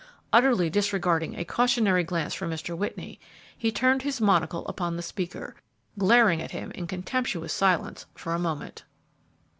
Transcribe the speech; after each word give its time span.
Utterly 0.33 0.67
disregarding 0.67 1.35
a 1.37 1.45
cautionary 1.45 2.03
glance 2.03 2.33
from 2.33 2.49
Mr. 2.49 2.75
Whitney, 2.75 3.19
he 3.55 3.71
turned 3.71 4.01
his 4.01 4.19
monocle 4.19 4.65
upon 4.67 4.95
the 4.95 5.03
speaker, 5.03 5.55
glaring 5.95 6.41
at 6.41 6.49
him 6.49 6.71
in 6.71 6.87
contemptuous 6.87 7.53
silence 7.53 8.07
for 8.15 8.33
a 8.33 8.39
moment. 8.39 8.83